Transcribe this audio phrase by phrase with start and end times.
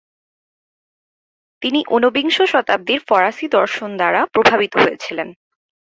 [1.61, 5.27] তিনি ঊনবিংশ শতাব্দীর ফরাসি দর্শন দ্বারা প্রভাবিত হয়েছিলেন।